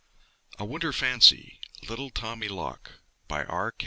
A 0.57 0.65
WINTER 0.65 0.91
FANCY 0.93 1.59
(Little 1.87 2.09
Tommy 2.09 2.47
Loq) 2.49 2.93
BY 3.27 3.43
R. 3.45 3.71